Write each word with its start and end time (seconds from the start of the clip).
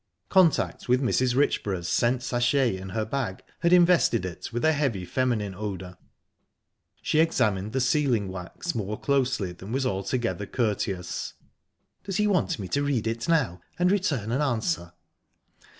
Contact 0.29 0.89
with 0.89 0.99
Mrs. 0.99 1.35
Richborough's 1.35 1.87
scent 1.87 2.23
sachet 2.23 2.75
in 2.75 2.89
her 2.89 3.05
bag 3.05 3.43
had 3.59 3.71
invested 3.71 4.25
it 4.25 4.51
with 4.51 4.65
a 4.65 4.71
heavy 4.73 5.05
feminine 5.05 5.53
odour. 5.53 5.95
She 7.03 7.19
examined 7.19 7.71
the 7.71 7.79
sealing 7.81 8.27
wax 8.27 8.73
more 8.73 8.99
closely 8.99 9.51
than 9.51 9.71
was 9.71 9.85
altogether 9.85 10.47
courteous. 10.47 11.35
"Does 12.03 12.17
he 12.17 12.25
want 12.25 12.57
me 12.57 12.67
to 12.69 12.81
read 12.81 13.05
it 13.05 13.29
now, 13.29 13.61
and 13.77 13.91
return 13.91 14.31
an 14.31 14.41
answer?" 14.41 14.93